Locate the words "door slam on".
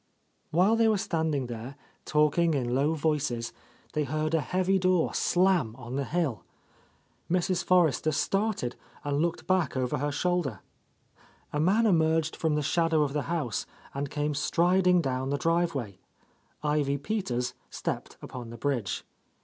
4.79-5.95